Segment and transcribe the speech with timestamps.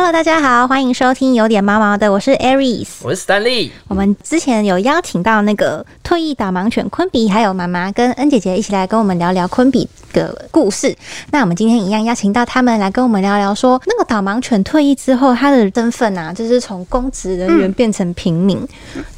[0.00, 3.72] Hello，大家好，欢迎收听有点毛毛的，我是 Aries，我是 Stanley。
[3.88, 10.96] 我们之前有邀请到那个退役导盲犬昆比，还有妈妈跟恩姐姐一起来跟我们聊聊昆比的故事。
[11.32, 18.66] 那我们今天一样邀请到他们来跟我们聊聊，说那个导盲犬退役之后，他的身份啊，就是从公职人员变成平民。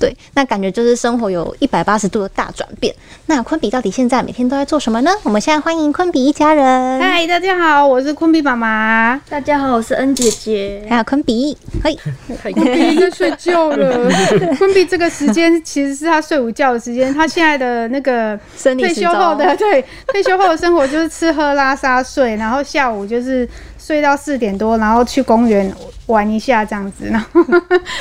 [0.01, 2.93] 对，那感觉就是生活有一百八十度的大转变。
[3.27, 5.13] 那昆比到底现在每天都在做什么呢？
[5.23, 7.01] 我们现在欢迎昆比一家人。
[7.01, 9.17] 嗨，大家好，我是昆比妈妈。
[9.29, 10.85] 大家好，我是恩姐姐。
[10.91, 11.97] 还有昆比，嘿，
[12.53, 14.11] 昆比在睡觉了。
[14.59, 17.13] 昆比这个时间其实是他睡午觉的时间。
[17.13, 23.49] 他现在的那个退休后的对退休后的生活就是吃喝拉撒睡，然后下午就是
[23.79, 25.71] 睡到四点多，然后去公园
[26.07, 27.45] 玩一下这样子，然后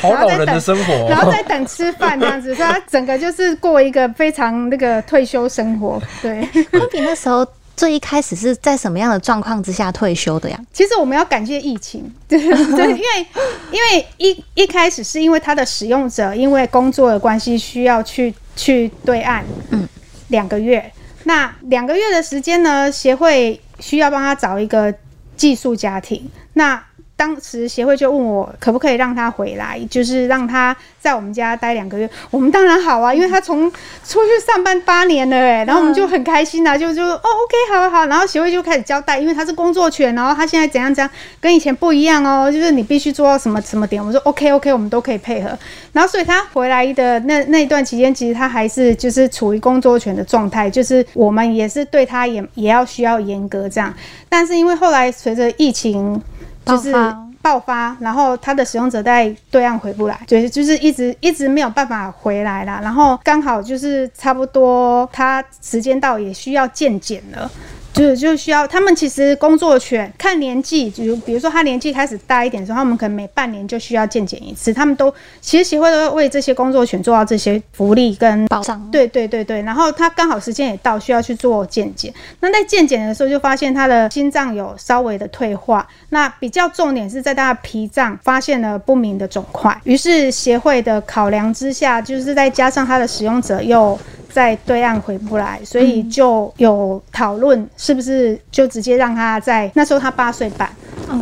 [0.01, 6.01] 好老人的生活，然后再等吃饭这样子，所以他整个就是过一个非常那个退休生活。
[6.21, 7.45] 对，昆比那时候。
[7.75, 10.59] 最一开始是在什么样的状况之下退休的呀？
[10.73, 13.27] 其实我们要感谢疫情， 对对，因为
[13.71, 19.87] 因为一一开始是因为他的使用者因为工作的关系需要去去对岸，嗯，
[20.27, 20.91] 两个月，
[21.23, 24.93] 那两个月的时间呢，协会需要帮他找一个
[25.37, 26.83] 寄宿家庭，那。
[27.19, 32.09] 当时协会就问我可不可以让他回来，就是让他在我们家待两个月。
[32.31, 33.69] 我们当然好啊，因为他从
[34.05, 38.05] 出去上班八年了哎，然后我们就很开心啊，就就哦 OK 好好。
[38.05, 41.11] 然后协会就开始交代，因为他是工作犬，然后他现在怎样怎样，
[41.41, 44.01] 跟以前不一样哦，就是你必须做到什么什么点。
[44.01, 45.49] 我说 OK OK，我们都可以配合。
[45.91, 53.93] 然后所以他回来的那那一段期间，其实他还是就是处于工作犬的状态，就是我们也是对他也也要需要严格这样。
[54.29, 56.21] 但是因为后来随着疫情。
[56.65, 56.93] 就是
[57.41, 62.79] 爆发，然后它的使用者在对岸回不来，对，就是一直一直没有办法回来啦。
[62.83, 67.49] 然后刚好就是差不多它时间到，也需要见检了。
[67.99, 74.73] 就是就需要他们其实工作犬看年纪，就比如说他年纪开始大一点的时候，他们可能每半年就需要健检一次。
[74.73, 78.89] 他们都其实协会都为这些工作犬做到这些福利跟保障。
[78.89, 82.13] 对对对对，然后他刚好时间也到，需要去做健检。
[82.39, 89.77] 那在健检的时候就发现他的心脏有稍微的退化，那比较重点是在他的脾脏发现了不明的肿块。
[89.83, 93.99] 于是协会的考量之下，就是再加上他的使用者又。
[94.31, 100.69] 在对岸回不来，所以就有讨论是不是就直接让他在那时候他八岁半，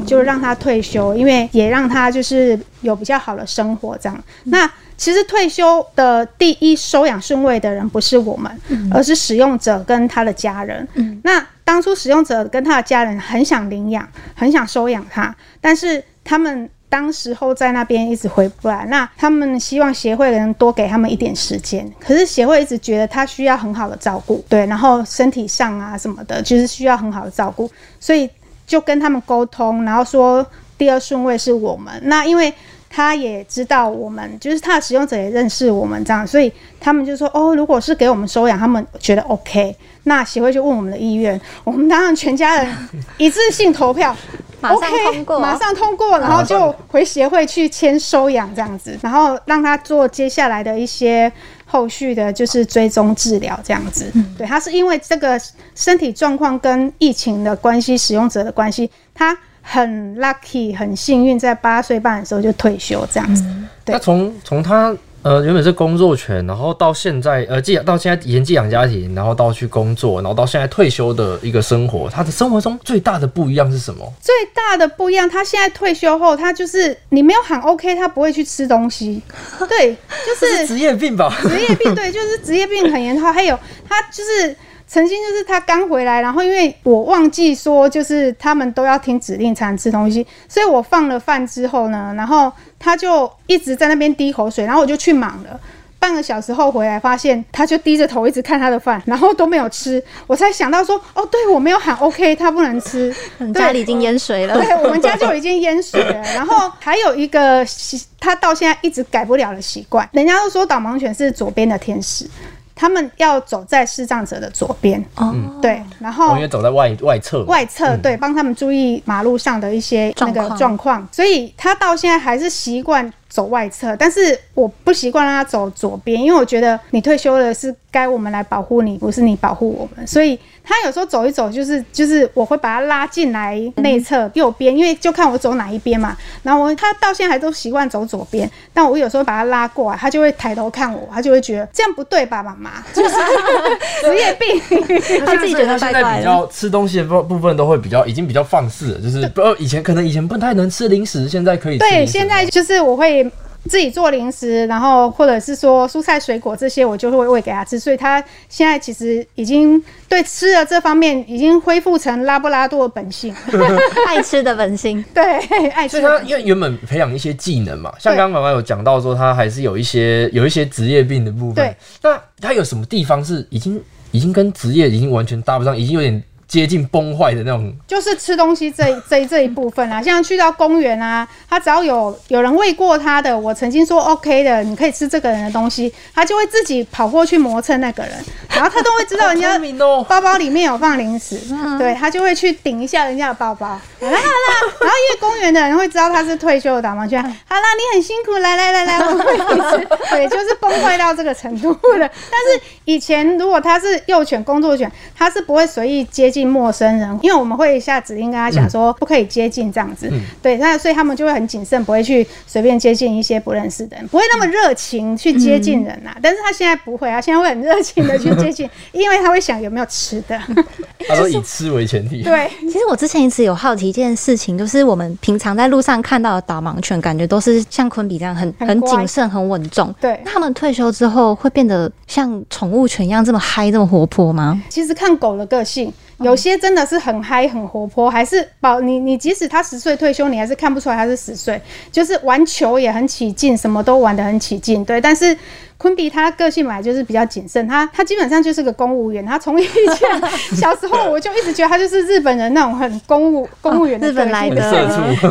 [0.05, 4.23] 就让他退休，因为也让他就是有比较好的生活这样。
[4.43, 8.51] 那其实退休的第一收养顺位的人不是我们，
[8.91, 10.87] 而是使用者跟他的家人。
[11.23, 16.69] 那当初使用者跟他的家人很想领养，很想收养他，但是他们。
[16.89, 28.29] 当时候在那边一直回不来，那他们希望协会的人多给他们一点时间，可是协会一直觉得他需要很好的照顾，对，然后身体上啊什么的，就是需要很好的照顾，所以
[28.65, 30.45] 就跟他们沟通，然后说
[30.77, 31.93] 第二顺位是我们。
[32.03, 32.53] 那因为
[32.89, 42.75] 他也知道我们，就是他的使用者也认识我们这样，所以他们就说哦，如果是给我们收养，他们觉得 OK，那协会就问我们的意愿，我们当然全家人
[43.17, 44.15] 一致性投票。
[44.59, 51.31] 马上通过，马上通过，然后就回协会去签收养这样子，然后让他做接下来的一些
[51.63, 54.11] 后续的，就是追踪治疗这样子。
[54.35, 55.39] 对他是因为这个
[55.75, 59.37] 身体状况跟疫情的关系，使用者的关系，他
[59.69, 63.43] 很 lucky，很幸运，在八岁半的时候就退休这样子。
[63.85, 64.95] 那从从他。
[65.23, 74.13] 呃，原本是工作权，然后到现在，呃，寄到现在以前寄养家庭，然后到去工作，然后到现在退休的一个生活，他的生活中最大的不一样是什么？
[74.21, 79.21] 最大的不一样，他现在退休后，他就是你没有喊 OK，他不会去吃东西。
[79.67, 81.35] 对，就是职业病吧？
[81.41, 83.33] 职业病，对，就是职业病很严重。
[83.33, 84.55] 还有他就是。
[84.87, 95.59] 曾经就是他刚回来，然后因为我忘记说，就是他们都要听指令才能吃东西，所以我放了饭之后呢，然后他就一直在那边滴口水，然后我就去忙了。
[95.99, 103.13] 半个小时后回来，发现他就低着头一直看他的饭，然后都没有吃，我才想到说，哦，对我没有喊 OK，他不能吃，
[103.53, 104.53] 家里已经淹水了。
[104.53, 106.21] 对，我们家就已经淹水了。
[106.35, 112.29] 然后还有一个习，他到现在一直改不了的习惯，人家都说导盲犬是左边的天使。
[112.77, 127.73] 他们要走在视障者的左边，哦，对，然后因为走在外外侧，外侧对，帮他们注意马路上的一些那个状况，所以他到现在还是习惯走外侧，但是我不习惯让他走左边，因为我觉得你退休了是。
[127.89, 130.05] 该我们来保护你，不是你保护我们。
[130.05, 136.15] 所以他有时候走一走，就是就是我会把他拉进来内侧右边，因为就看我走哪一边嘛。
[136.43, 143.15] 然后我他到现在还都习惯走左边，但我有时候把他拉过来，他就会抬头看我，他就会觉得这样不对吧，妈妈，就是
[144.03, 144.61] 职业病。
[145.25, 146.23] 他自己觉得现在比怪怪的。
[146.23, 153.26] 较吃东西的部部分都会比较已经比较放肆了，就是不以前可能以前不太能吃零食，现在可以吃对，现在就是我会
[153.67, 157.79] 自己做零食，然后或者是说蔬菜水果这些，我就会喂给他吃。
[157.79, 163.33] 所以他现在其实已经对吃的这方面已经恢复成拉布拉多的本性，
[164.07, 165.23] 爱吃的本性， 对，
[165.69, 171.55] 爱所吃的以他因为原本培养一些技能嘛，像刚刚妈妈有讲到说他还是有一些有一些职业病的部分。
[171.55, 173.81] 对，那他有什么地方是已经
[174.11, 177.73] 已经跟职业已经完全搭不上，已经有点接近崩坏的那种？
[177.85, 188.13] 就是吃东西这一这一这一部分啊，像去到公园啊，他只要有有人喂过他的，我曾经说 OK 的，你可以吃这个人的东西，他就会自己跑过去磨蹭那个人，
[188.49, 189.59] 然后他都会知道人家
[190.07, 191.37] 包包里面有放零食，
[191.77, 202.09] 对他就会去顶一下人家的包包，好啦好啦，然后因为公园的人会知道他是退休的导盲犬，好啦你很辛苦，来来来来，我喂你吃，对，就是崩坏到这个程度了。
[202.31, 210.11] 但是以前如果他是幼犬工作犬，他是不会随意接近陌生人，因为我们会下指令跟他讲说不可以接近这样子，
[210.41, 220.39] 对，那所以他们就会很谨慎，不会去随便接近一些不认识的人，不会那么热情去接近人呐、但是他现在不会啊，现在会很热情的去接近， 因为他会想有没有吃的，
[221.07, 222.23] 他说以吃为前提。
[222.23, 222.49] 对。
[222.61, 229.93] 其实我之前一直有好奇一件事情，就是我们平常在路上看到的导盲犬，感觉都是像昆比这样很很谨慎、很稳重。
[229.99, 234.61] 对那他们退休之后会变得像宠物犬一样这么嗨、这么活泼吗？
[234.69, 241.61] 其实看狗的个性，有些真的是很嗨、很活泼，还是保你你即使他十岁退休，你还是看不出来他是十岁，
[241.91, 244.99] 就是玩球也很起劲，什么都玩得很起劲，对。
[244.99, 245.37] 但是
[245.77, 250.09] 昆比他个性本来就是比较谨慎，他他基本上就是个公务员，他从以前
[250.59, 254.71] 小时候我就一直觉得他就是日本人那种很公务 公务员的日本来的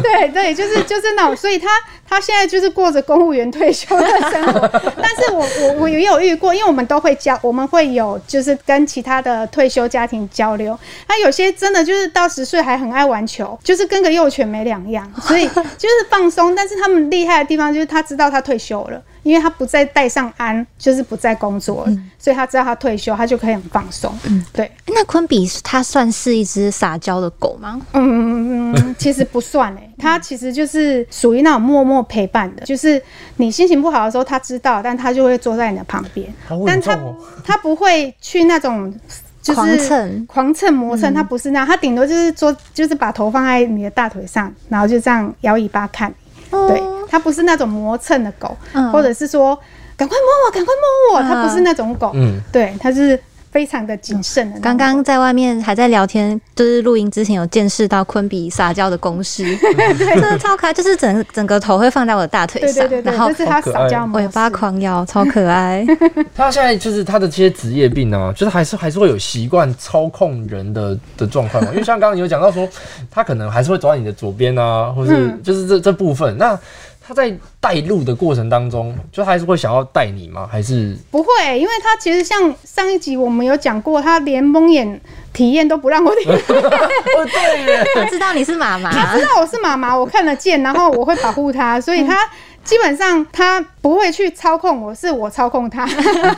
[0.02, 1.68] 对对，就是就是那种，所以他
[2.08, 4.68] 他现在就是过着公务员退休的生活。
[5.02, 10.78] 但是我我我也有遇过，因为我们都会交，我们会有就是跟其他的退休家庭交流。
[11.08, 16.54] 他有些真的就是到十岁还很爱玩球，就是跟个幼犬没两样，所以就是放松。
[16.54, 19.02] 但是他们厉害的地方就是他知道他退休了。
[19.26, 24.16] 因为他不再带上鞍，就是不再工作了，所以他知道他退休，他就可以很放松。
[24.24, 27.80] 嗯对，那昆比它算是一只撒娇的狗吗？
[27.92, 33.02] 嗯，嗯 其实不算诶、它其实就是属于那种默默陪伴的，就是
[33.38, 36.32] 你心情不好的时候，它知道，但它就会坐在你的旁边
[36.64, 38.94] 但它重哦它不会去那种。
[39.42, 46.50] 就是狂蹭狂蹭、磨蹭，它不是那样，它顶多就是坐，就是把头放在你的大腿上，然后就这样摇尾巴看你。
[46.50, 49.58] 对，它不是那种磨蹭的狗，嗯或者是说
[49.96, 50.74] 赶快摸我，赶快
[51.10, 52.10] 摸我，它不是那种狗。
[52.14, 53.18] 嗯，对，它是
[53.50, 54.60] 非常的谨慎的。
[54.60, 59.56] 刚刚在外面还在聊天，就是录音之前有见识到昆比撒娇的公式，
[59.96, 64.04] 真的超可爱，就是整整个头会放在我的大腿上，对对对对，然后这是它撒娇。
[64.12, 65.86] 尾巴狂摇，超可爱。
[66.36, 71.70] 它现在就是它的这些职业病呢，就是还是还是会有习惯操控人的的状况嘛。
[71.70, 72.68] 因为像刚刚你有讲到说，
[73.10, 76.36] 它可能还是会走在你的左边啊，或是嗯就是这这部分。
[76.36, 76.58] 那
[77.06, 80.48] 他在带路的过程当中，就他还是会想要带你吗？
[80.50, 85.00] 还是不会、因为他其实像上一集我们有讲过，他连蒙眼
[85.32, 86.34] 体验都不让我体验。
[86.48, 92.18] 哦对，他知道你是妈妈，他知道我是妈妈，我看得见，然后我会保护他，所以他
[92.64, 95.86] 基本上他不会去操控我，是我操控他。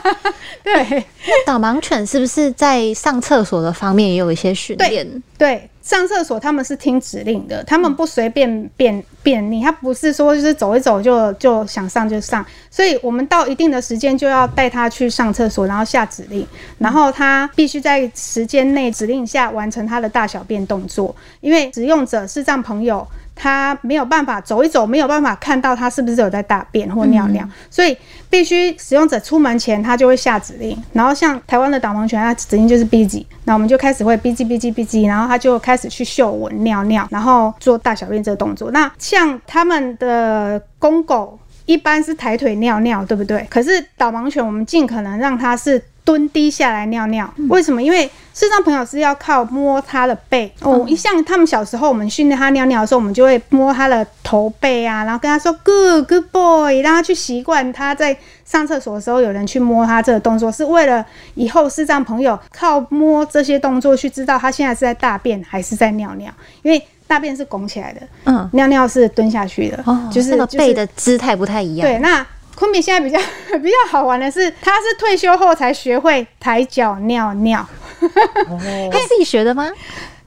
[0.63, 1.03] 对
[1.45, 5.23] 导盲犬是不是在上厕所的方面也有一些训练？
[5.37, 16.45] 对，上厕所他们是听指令的，他们不随便便便利，他不是说就是走一走就就想上就上，所以我们到一定的时间就要带他去上厕所，然后下指令，
[16.77, 23.07] 然后他必须在时间内指令下完成他的大小便动作，因为使用者视障朋友。
[23.41, 27.97] 他没有办法走一走，没有办法看到他是不是有在大便或尿尿，所以
[28.29, 30.77] 必须使用者出门前他就会下指令。
[30.91, 38.71] 然后像台湾的导盲犬，它指令就是 B G，那我们就开始会 B G B G B G，然后他就开始去嗅闻、尿尿，然后做大小便这个动作。
[38.71, 41.39] 那像他们的公狗。
[41.69, 43.45] 一般是抬腿尿尿，对不对？
[43.47, 47.31] 可是导盲犬，我们尽可能让它是蹲低下来尿尿。
[47.47, 47.79] 为什么？
[47.79, 50.83] 因为视障朋友是要靠摸它的背哦。
[50.87, 66.33] 一像他们小时候，我们训练它尿尿的时候，我们就会摸它的头背啊，然后跟它说 “good good boy”，让它去习惯它在上厕所的时候有人去摸它这个动作，是为了以后视障朋友靠摸这些动作去知道它现在是在大便还是在尿尿，
[66.63, 71.87] 因为大便是拱起来的，嗯，尿尿是蹲下去的，哦，就是那个背的姿态不太一样。
[71.87, 72.23] 对，那
[72.53, 73.19] 昆比现在比较
[73.57, 77.67] 比较好玩的是，他是退休后才学会抬脚尿尿，
[77.99, 79.71] 他自己学的吗？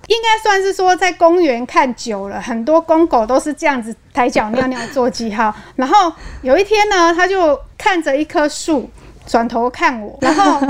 [0.09, 5.55] 应该算是说在公园看久了，很多公狗都是这样子抬脚尿尿做记号。
[5.77, 6.13] 然后
[6.43, 8.91] 有一天呢，他就看着一棵树，
[9.25, 10.61] 转头看我，然后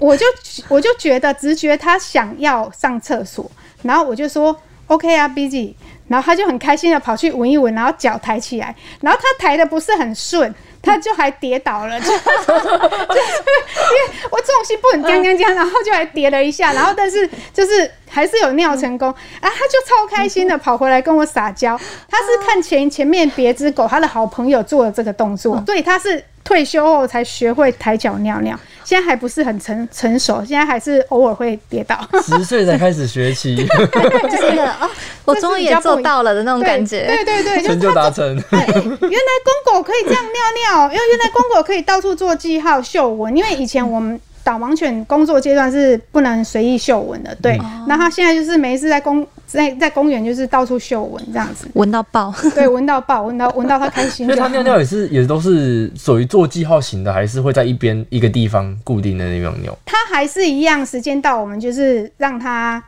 [0.00, 0.26] 我就
[0.68, 3.50] 我就觉得直觉他想要上厕所，
[3.82, 4.54] 然后我就说
[4.86, 5.74] OK 啊，busy。
[6.08, 21.76] 然后他就很开心的跑去闻一闻，然后脚抬起来，然后他抬的不是很顺，他就还跌倒了，就 就是因为我重心不很僵僵僵，然后就还跌了一下，然后但是就是还是有尿成功啊，他就超开心的跑回来跟我撒娇，
[22.08, 28.56] 他是看前前面别只狗他的好朋友做了这个动作，所以他是退休后才学会抬脚尿尿。
[28.86, 32.08] 现在还不是很成成熟，现在还是偶尔会跌倒。
[32.22, 34.88] 十岁才开始学骑， 就是一个哦，
[35.24, 37.04] 我终于也做到了的那种感觉。
[37.04, 38.24] 对对对，成就达成。
[38.42, 40.32] 对，原来公狗可以这样尿
[40.76, 43.36] 尿，因为原来公狗可以到处做记号、嗅闻。
[43.36, 44.20] 因为以前我们。
[44.46, 47.58] 导盲犬工作阶段是不能随意嗅闻的，对。
[47.88, 49.26] 那他现在就是没事在公
[49.56, 54.26] 在在公园就是到处嗅闻这样子，闻到爆， 对，闻到爆，闻到闻到他开心。
[54.26, 59.76] 所以他尿尿也是也都是属于做记号型的，还是会在一边一个地方固定的那种尿？
[59.86, 62.82] 他还是一样，时间到我们就是让他。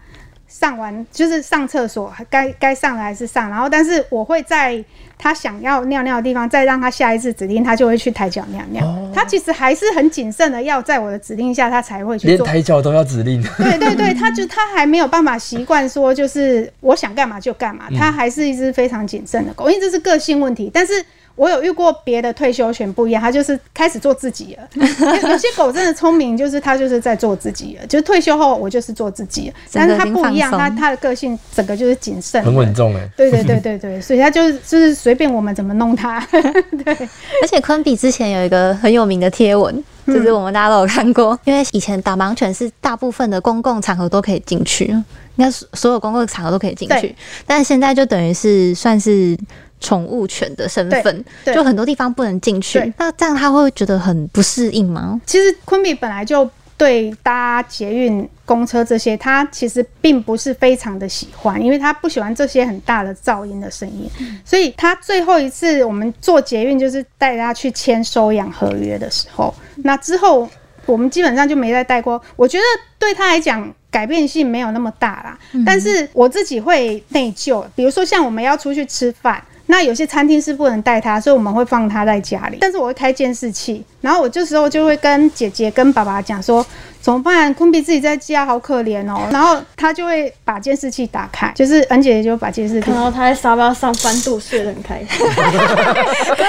[0.49, 4.83] 上完就是上厕所，该该上的还是上，然后但是我会在
[5.19, 8.83] 他想要尿尿的地方再让他下一次指令，他就会去抬脚尿尿。
[9.15, 12.47] 他其实还是很谨慎的，要在我的指令下他才会去做。
[12.47, 13.43] 连抬脚都要指令。
[13.59, 20.71] 对对对，他就他还没有办法习惯说就是我想干嘛就干嘛，他还是一只非常谨慎的狗，因为这是个性问题。
[20.73, 21.05] 但是。
[21.39, 24.69] 我有遇过别的退休犬不一样，它就是开始做自己了。
[25.31, 27.87] 有些狗真的聪明，就是它就是在做自己了。
[27.87, 29.55] 就是退休后，我就是做自己了。
[29.73, 33.09] 但是它不一样，它它的个性整个就是谨慎，很稳重 哎。
[33.17, 36.19] 对对对对对，所以它就是就是随便我们怎么弄它。
[36.85, 41.39] 对，而且昆比之前有一个很有名的贴文，就是我们大家都有看过。
[41.45, 45.05] 因为以前导盲犬是大部分的公共场合都可以进去，应
[45.37, 47.15] 该所有公共场合都可以进去。
[47.47, 49.39] 但是现在就等于是算是。
[49.81, 52.93] 宠物犬的身份，就很多地方不能进去。
[52.99, 55.21] 那这样他会觉得很不适应吗？
[55.27, 64.09] 其实昆比本来就对搭捷运、公车这些，他其实并不是非常的喜欢，因为他不喜欢这些很大的噪音的声音。
[64.45, 70.49] 所以他最后一次我们做捷运，就是带他去签收养合约的时候，那之后
[70.87, 72.21] 我们基本上就没再带过。
[72.37, 72.65] 我觉得
[72.99, 77.65] 对他来讲改变性没有那么大啦，但是我自己会内疚。
[77.75, 79.43] 比如说像我们要出去吃饭。
[79.71, 82.57] 那有些餐厅是不能带他，所以我们会放他在家里。
[82.61, 86.65] 但是我会开监视器，然后我这时候就会跟姐姐、跟爸爸讲说，
[87.03, 87.53] 怎么办？
[87.53, 89.29] 昆比自己在家好可怜哦。
[89.31, 95.09] 然后他就会把监视器打开，就是恩姐姐就把监视器，然后他在沙发上翻肚，睡得很开心。
[95.29, 96.45] 他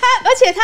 [0.00, 0.60] 他，而且他。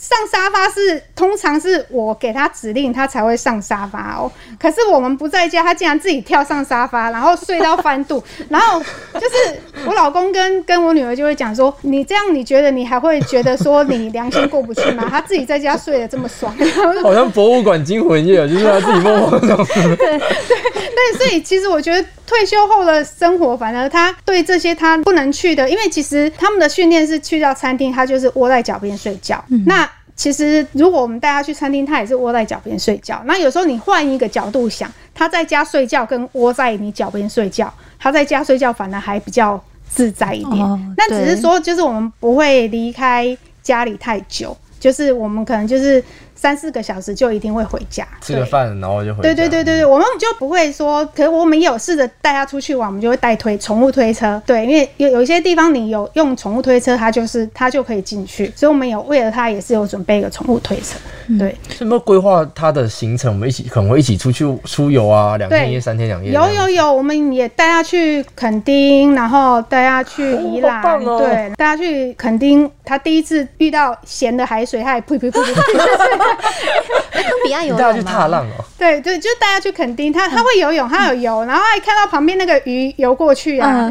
[0.00, 4.32] 上沙发是通常是我给他指令，他才会上沙发哦。
[4.58, 8.22] 可是我们不在家，他竟然自己跳上沙发，然后睡到翻肚。
[8.48, 8.80] 然后
[9.12, 16.56] 就是我老公跟跟我女儿就会讲说：“你这样，你觉得你还会觉得说你良心过不去吗？”他自己在家睡得这么爽，
[17.02, 19.56] 好像博物馆惊魂夜，就是他自己默默的。
[19.56, 29.44] 对对对，所以其实我觉得退休后的生活，反而他对这些他不能去的，因为其实他们的训练是去到餐厅，他就是窝在脚边睡觉。
[29.66, 29.88] 那
[30.20, 33.22] 其实，如果我们带他去餐厅，他也是窝在脚边睡觉。
[33.24, 39.58] 那有时候你换一个角度想，他在家睡觉跟窝在你脚边睡觉，他在家睡觉反而还比较
[39.88, 40.94] 自在一点。
[40.98, 46.04] 那只是说，就是我们不会离开家里太久，就是我们可能就是。
[46.40, 49.20] 三四个小时就一定会回家，吃个饭然后就回。
[49.20, 54.42] 对对对对对，我们就不会说，可是我们也有试着带他出去玩，我们就会带推宠物推车。
[54.46, 60.96] 对，因为有有一些地方你有用宠物推车，它就是它就可以进去，所以我们有为了它也是有准备一个宠物推车。
[61.38, 63.34] 对，有没有规划它的行程？
[63.34, 66.32] 我们一起可能会一起出去出游啊，两天一夜、三天两夜。
[66.32, 72.70] 有有有，我们也带他去垦丁，然后带他去宜兰，对，带他去垦丁。
[72.82, 76.29] 他第一次遇到咸的海水，他也噗噗噗噗
[77.14, 77.44] 噗。
[77.44, 78.64] 彼岸游泳去踏浪哦。
[78.78, 83.90] 对对，就大家去垦丁，他他会游泳，他有游，然后还看到旁边那个鱼游过去啊，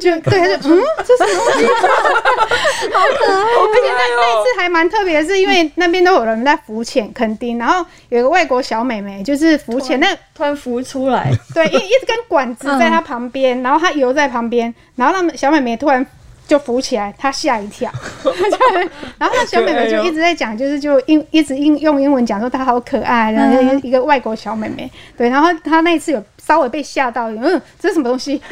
[0.00, 1.66] 就 对，他就嗯，这是什么东西？
[1.66, 3.42] 好可爱！
[3.42, 16.04] 而且那那次还蛮特别，是因为那边都有人在浮潜垦丁，然后有个外国小美眉就是浮潜，那突然浮出来， 对，一一根管子在她旁边，然后她游在旁边，然后那小美眉突然。
[16.46, 17.90] 就浮起来，他吓一跳，
[19.18, 28.40] 然后那小妹妹就一直在讲，就是就英一直英用英文讲说她好可爱，然后一个外国小妹妹，对，然后她那一次有稍微被吓到，嗯，这是什么东西？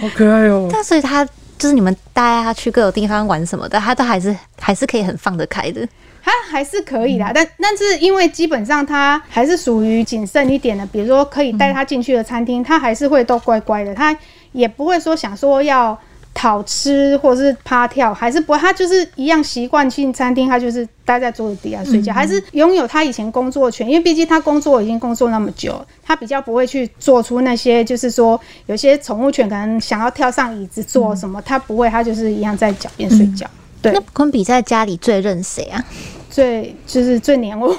[0.00, 0.68] 好可爱哦！
[0.72, 1.24] 但所以她
[1.58, 5.86] 就是你们带她去各个地方玩什么的，她都还是还是可以很放得开的。
[6.20, 14.14] 它还是可以啦，但但是因为基本上它还是属于谨慎一点的，比如说可以带他进去的餐厅，他还是会都乖乖的，他
[14.52, 15.98] 也不会说想说要
[16.34, 33.44] 讨吃或者是趴跳，还是不会，他就是一样习惯性餐厅，他就是待在桌子底下睡觉，还是拥有他以前工作权，因为毕竟他工作已经工作那么久，他比较不会去做出那些就是说有些宠物犬可能想要跳上椅子坐什么，他不会，他就是一样在脚边睡觉。
[33.80, 35.82] 对那，昆比在家里最认谁啊？
[36.30, 37.68] 最就是最黏我。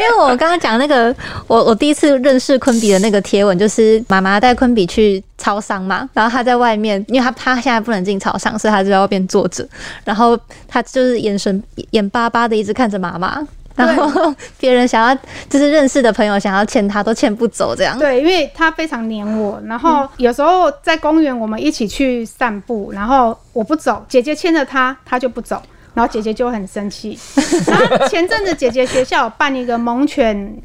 [0.00, 1.14] 因为我刚刚讲那个，
[1.46, 9.66] 我我第一次认识昆比的那个贴文，就是妈妈带昆比去超商嘛，然后他在外面，因为他他现在不能进超商，所以他就在外边坐着，
[10.04, 13.46] 然后他就是眼神眼巴巴的一直看着妈妈。
[13.86, 15.14] 然后别人想要
[15.48, 17.98] 就是认识的朋友想要牵他都牵不走，这样。
[17.98, 25.62] 对，因为他非常黏我，然后有时候在公园我们一起去散步，然后我不走，姐姐牵着他，他就不走，
[25.94, 27.18] 然后姐姐就很生气。
[27.66, 30.56] 然后前阵子姐姐学校有办一个猛犬，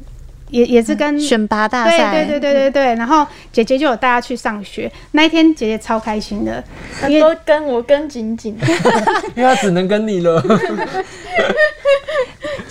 [0.50, 6.62] 也也是跟选拔大对赛，对对对对对，然后姐姐就有带他去上学，那一天姐姐超开心的，
[7.08, 8.56] 因为都跟我跟紧紧，
[9.34, 10.42] 因为她只能跟你了。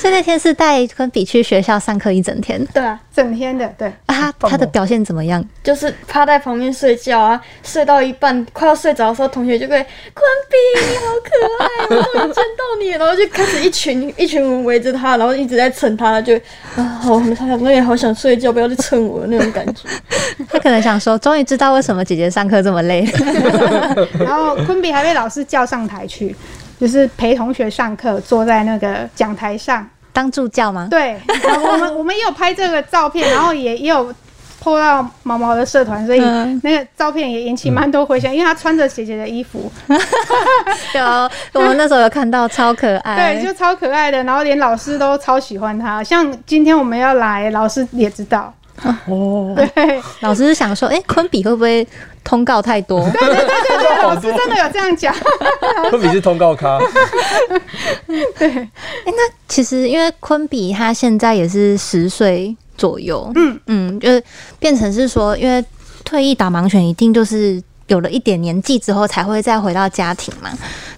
[0.06, 2.64] 所以那天是带坤比去学校上课一整天。
[2.68, 3.88] 对啊，整天的对。
[4.06, 5.44] 啊，他他的表现怎么样？
[5.64, 9.76] 就是趴在旁边睡觉啊，睡到一半快要睡着的时候，同学就会
[10.14, 10.56] 坤比
[10.88, 16.36] 你好可爱，我终于见到你了，然后就开始一群 一群人围着他，然后一直在蹭他，就
[16.78, 19.90] 啊，好，他我也好想睡觉，不要再蹭我的那种感觉。
[20.48, 23.04] 他可能想说，终于知道为什么姐姐上课这么累。
[24.20, 26.36] 然后坤比还被老师叫上台去，
[26.80, 29.90] 就是陪同学上课，坐在那个讲台上。
[30.16, 30.88] 当助教吗？
[30.90, 31.20] 对，
[31.68, 34.08] 我们 我们也有拍这个照片，然后也也有
[34.64, 39.70] po 到毛毛的社团，所以嗯那个照片也引起蛮多回响，因为他穿着姐姐的衣服，
[40.96, 43.36] 有，我们那时候有看到，超可爱。
[43.36, 46.02] 对，就超可爱的，然后连老师都超喜欢他。
[46.02, 48.54] 像今天我们要来，老师也知道，
[49.08, 50.02] 哦， 对。
[50.22, 51.88] 老师是想说，哎、昆比会不会
[52.24, 53.00] 通告太多？
[53.12, 55.16] 对对对，老师真的有这样讲，
[55.90, 56.80] 昆比是通告咖，
[58.38, 58.70] 对，哎，
[59.06, 63.60] 那其实因为昆比他现在也是十岁左右，嗯。
[63.68, 64.24] 嗯，就是
[64.60, 65.64] 变成是说，因为
[66.04, 70.50] 退役导盲犬一定就是有了一点年纪之后才会再回到家庭嘛。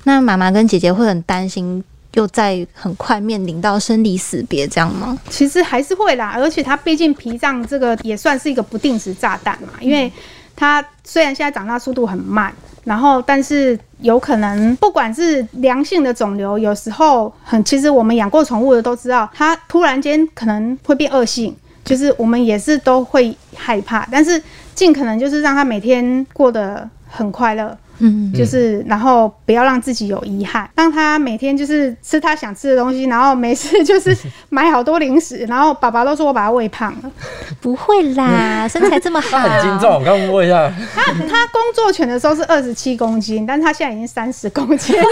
[0.04, 1.84] 那妈妈跟姐姐会很担心，
[2.18, 5.16] 又在很快面临到生离死别这样吗？
[5.30, 10.12] 其实还是会啦，而且它毕竟脾脏这个也算是一个不定时炸弹嘛，因为
[10.56, 12.52] 它虽然现在长大速度很慢，
[12.86, 24.42] 然后但是有可能不管是良性的肿瘤，有时候很，其实我们养过宠物的都知道，它突然间可能会变恶性，就是我们也是都会害怕，但是
[24.74, 27.78] 尽可能就是让它每天过得很快乐。
[28.00, 34.16] 嗯，就是然后不要让自己有遗憾，让他每天就是吃他想吃的东西，然后没事就是
[34.50, 37.12] 买好多零食，然后爸爸都说我把他喂胖了。
[37.62, 40.00] 不会啦， 身材这么好，他很精壮。
[40.00, 45.04] 我刚刚问一下，他他工作犬的时候是二十七公斤，但是他现在已经三十公斤了，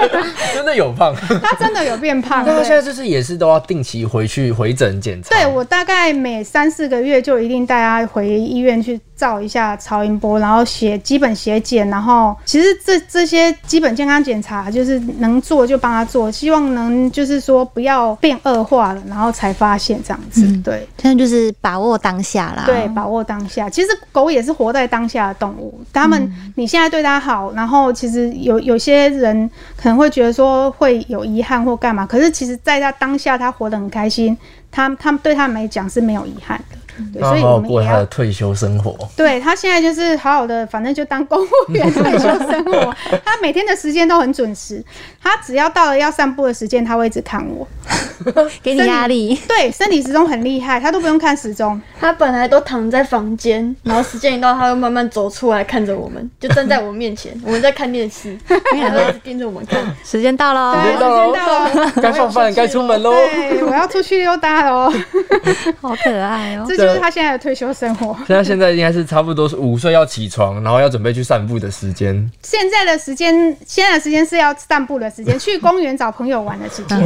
[0.54, 1.14] 真的有胖。
[1.42, 2.42] 他真的有变胖。
[2.44, 5.34] 但他现在就是也是都要定期回去回诊检查。
[5.34, 11.99] 对我大概每三四个月就一定带他回医院去照一下超音波，然后血基本血检，然后
[12.44, 20.46] 其实这这些基本健康检查就是能做就帮他做，希望能就是说不要变恶化了，然后才发现这样子。
[20.64, 22.64] 对现在就是把握当下啦。
[22.66, 23.68] 对，把握当下。
[23.68, 34.36] 其实狗也是活在当下的动物，他们你现在对它好，然后其实有有些人可能会觉得说会有遗憾或干嘛，可是其实在它当下，它活得很开心，
[34.70, 36.76] 他他们对他们来讲是没有遗憾的。
[37.12, 38.96] 对，所以我们也要过他的退休生活。
[39.16, 42.94] 对他现在就是好好的，反正就当公务员退休生活。
[43.24, 44.84] 他每天的时间都很准时，
[45.22, 47.66] 他只要到了要散步的时间，他会一直看我。
[48.62, 49.34] 给你压力。
[49.48, 51.80] 对，身体时钟很厉害，他都不用看时钟。
[51.98, 59.80] 他本来都躺在房间，然后时间一到，他会慢慢走出来看着我们，就站在我们面前， 我们在看电视，他会一直盯着我们看。
[60.04, 63.12] 时间到喽，对，时间到了，该放饭，该出门喽。
[63.12, 64.92] 对，我要出去溜达喽。
[65.80, 66.64] 好可爱哦。
[66.68, 68.16] 这就是他现在的退休生活。
[68.26, 72.30] 现在现在应该是差不多是五岁要起床，然后要准备去散步的时间。
[72.42, 73.34] 现在的时间，
[73.66, 76.98] 现在的时间是要散步的时间， 去公园找朋友玩的时间。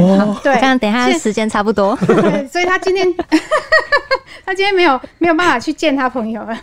[0.43, 1.95] 对，这样等一下现时间差不多。
[2.05, 3.07] 对，所以他今天
[4.45, 6.57] 他今天没有没有办法去见他朋友了。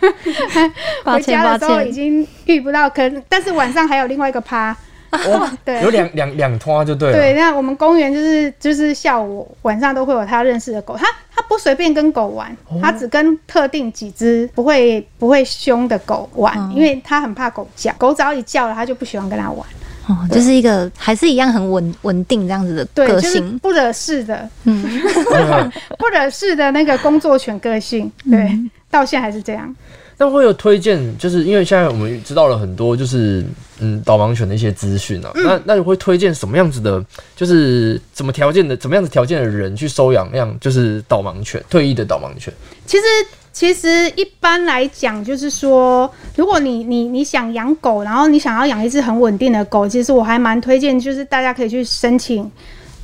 [1.04, 4.76] 回家的时候已歉，经遇不到，可能但是晚上还有另外一个趴。
[5.12, 7.14] 哦，对有两两两拖就对了。
[7.18, 19.66] 对，那我们公园就是就是下午晚上都会有他认识的狗，他他不不随便跟狗玩，哦它只跟特定几只不会不会凶的狗玩，哦因为它很怕狗叫，狗只要一叫了，它就不喜欢跟它玩。
[20.08, 23.58] 哦，就是一个还是一样很稳稳定这样子的对，就是个性。
[23.58, 24.82] 不惹事的，嗯，
[25.98, 29.74] 不惹事的那个工作犬个性，对，嗯到现在还是这样。
[30.18, 33.44] 那会有推荐，就是因为现在我们知道了很多，就是
[33.80, 35.32] 嗯导盲犬的一些资讯啊。
[35.34, 42.52] 那那你会推荐什么样子的，就是怎么条件的，怎么样子条件的人去收养那样就是导盲犬，退役的导盲犬？
[42.86, 43.04] 其实
[43.52, 52.50] 其实一般来讲，就是说，如果你你你想养狗，然后你想要养一只很稳定的狗，其实我还蛮推荐，就是大家可以去申请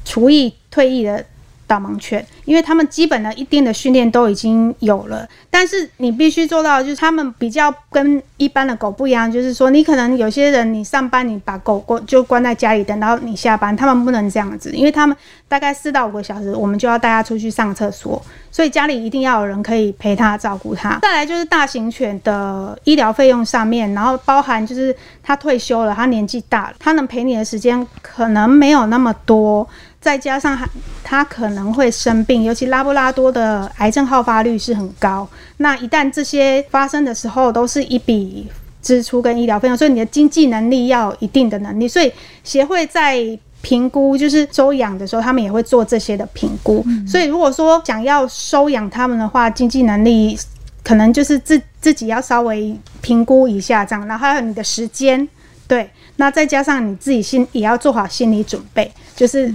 [0.04, 1.24] 厨艺退役的
[1.68, 15.14] 导盲犬，因为他们基本的一定的训练都已经有了，但是你必须做到，就是他们比较跟一般的狗不一样，就是说你可能有些人你上班你把狗关就关在家里，等到你下班，他们不能这样子，因为他们
[15.46, 20.98] 大概四到五个小时，我们就要带它出去上厕所，所以家里一定要有人可以陪它照顾它。
[21.02, 29.68] 再来就是大型犬的医疗费用上面，然后包含就是它退休了，它年纪大了，它能陪你的时间可能没有那么多。
[30.00, 30.68] 再加上它
[31.02, 35.28] 它可能会生病，尤其拉布拉多的癌症好发率是很高。
[35.58, 38.46] 那一旦这些发生的时候，都是一笔
[38.80, 41.88] 支出跟医疗费用，所以你的经济能力要有一定的能力。
[41.88, 42.12] 所以
[42.44, 46.84] 协会在评估就是收养的时候，他们也会做这些的评估。
[47.06, 50.38] 所以如果说想要收养他们的话，经济能力
[50.84, 55.28] 可能就是自自己要稍微评估一下这样，然后还有你的时间，
[55.68, 59.52] 对，那再加上你自己心也要做好心理准备，就是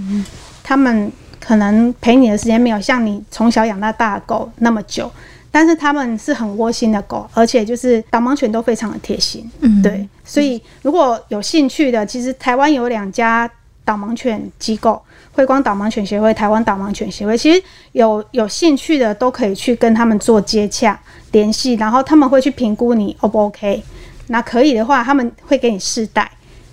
[0.62, 5.10] 他们可能陪你的时间没有像你从小养到大的狗那么久。
[5.50, 13.48] 但是他们是很窝心的狗，而且就是导盲犬都非常的贴心，嗯对，所以如果有兴趣的，其实台湾有两家
[13.84, 15.00] 导盲犬机构，
[15.30, 20.98] 慧光导盲犬协会、台湾导盲犬协会，其实有有兴趣的都可以去跟他们做接洽
[21.30, 23.80] 联系，然后他们会去评估你 O 不 OK，
[24.28, 26.30] 那可以的话，他们会给你试戴，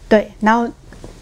[0.08, 0.72] 对，然后。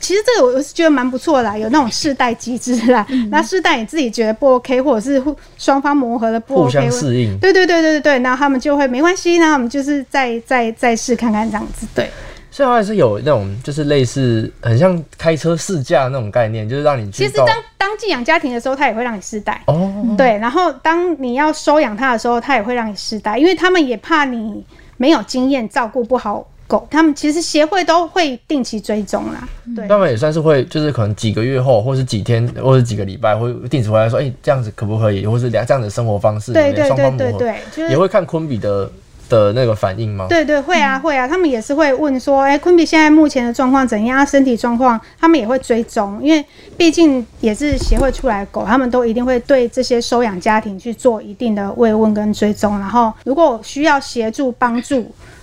[0.01, 3.05] 其实这个我是觉得蛮不错的啦，有那种试戴机制啦。
[3.29, 7.37] 那试戴你自己觉得不 OK，或者是互双方磨合的不互 OK，相适应。
[7.37, 12.09] 对对对对对对，那他们就会没关系，那我们就是再再再试看看这样子，对。
[12.49, 20.37] 所以它还是有那种，就是类似很像开车试驾那种概念，就是让你其实当当寄养家庭的时候，他也会让你试戴，哦，对。
[20.37, 24.65] 然后当你要收养他的时候，他也会让你试戴，因为他们也怕你
[24.99, 26.85] 没有经验，照顾不好狗。
[26.91, 29.87] 他们其实协会都会定期追踪啦，对。
[29.87, 38.91] 他们也算是会，就是可能几个月后，或是几天，或是几个礼拜，会定时回来说，哎、这样子可不可以，或是两这样的生活方式，对对对双方磨合，对对，就是也会看昆比的
[39.29, 40.25] 的那个反应吗？
[40.27, 46.43] 对对，会啊会啊，他们也是会问说，哎、昆比现在目前的状况怎样，身体状况，他们也会追踪，因为
[46.75, 55.01] 毕竟也是协会出来的狗，他们都一定会对这些收养家庭去做一定的慰问跟追踪，然后如果需要协助帮助，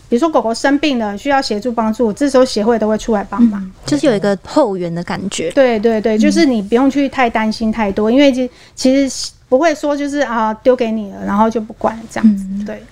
[0.09, 3.73] 比如说狗狗生病了需要协助帮助，这时候协会都会出来帮忙。
[3.85, 5.51] 就是有一个后援的感觉。
[5.53, 12.83] 对对对，就是你不用去太担心太多，因为其其实不会说就是啊丢给你了，然后就不管这样子，对。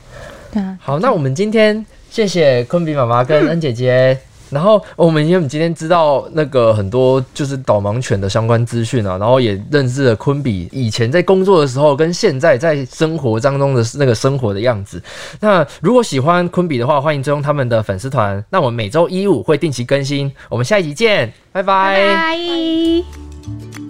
[0.54, 4.16] 对啊，好，那我们今天谢谢昆比妈妈跟恩姐姐。
[4.50, 15.02] 然后我们因为我们今天知道那个很多就是导盲犬的相关资讯啊，然后也认识了昆比以前在工作的时候跟现在在生活当中的那个生活的样子。
[15.40, 18.44] 那如果喜欢昆比的话，欢迎追踪他们的粉丝团。
[18.50, 23.83] 那我们每周一五会定期更新，我们下一集见，拜拜拜。